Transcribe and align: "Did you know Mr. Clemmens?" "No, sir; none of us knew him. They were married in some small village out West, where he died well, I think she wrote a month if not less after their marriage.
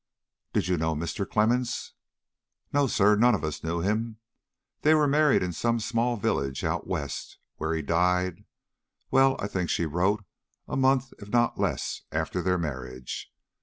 "Did 0.53 0.67
you 0.67 0.77
know 0.77 0.95
Mr. 0.95 1.27
Clemmens?" 1.29 1.93
"No, 2.73 2.87
sir; 2.87 3.15
none 3.15 3.35
of 3.35 3.43
us 3.43 3.63
knew 3.63 3.81
him. 3.81 4.17
They 4.81 4.95
were 4.95 5.07
married 5.07 5.43
in 5.43 5.53
some 5.53 5.79
small 5.79 6.17
village 6.17 6.63
out 6.63 6.87
West, 6.87 7.37
where 7.57 7.75
he 7.75 7.83
died 7.83 8.45
well, 9.11 9.35
I 9.39 9.45
think 9.45 9.69
she 9.69 9.85
wrote 9.85 10.23
a 10.67 10.75
month 10.75 11.13
if 11.19 11.29
not 11.29 11.59
less 11.59 12.01
after 12.11 12.41
their 12.41 12.57
marriage. 12.57 13.31